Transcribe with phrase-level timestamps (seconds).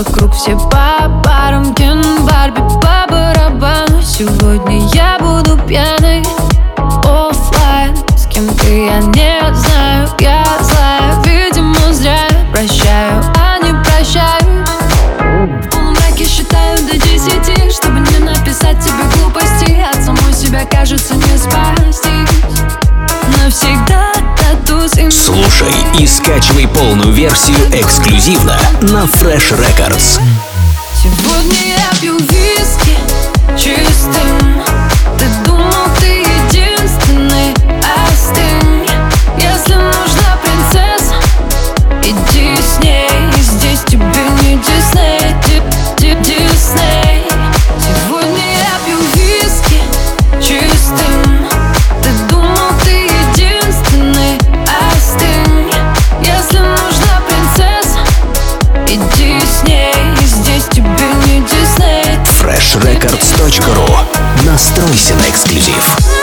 [0.00, 1.74] Вокруг все по парам.
[1.74, 6.22] Кен, Барби по барабану Сегодня я буду пьяный
[7.04, 9.29] Оффлайн С кем ты, я не
[25.32, 30.20] Слушай и скачивай полную версию эксклюзивно на Fresh Records.
[31.00, 32.98] Сегодня я пью виски
[33.56, 34.64] чистым.
[35.16, 37.54] Ты думал, ты единственный,
[38.08, 38.88] остынь.
[39.38, 41.14] Если нужна принцесса,
[42.02, 42.59] иди
[62.70, 66.19] freshrecords.ru Настройся на эксклюзив.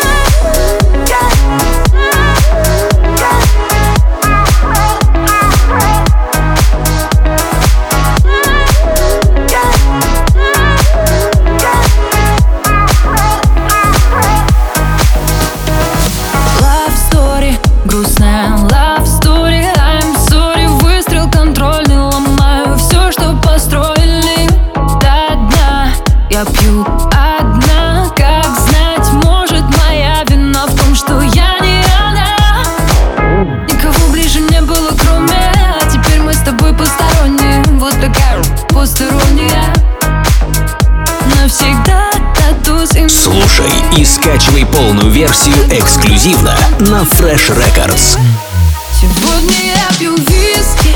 [26.37, 32.63] Я пью одна, как знать Может моя вина в том, что я не она
[33.67, 37.63] Никого ближе не было, кроме А теперь мы с тобой посторонние.
[37.79, 39.73] Вот такая посторонняя.
[41.41, 48.19] Навсегда тату Слушай и скачивай полную версию эксклюзивно на Fresh Records.
[48.93, 50.95] Сегодня я пью виски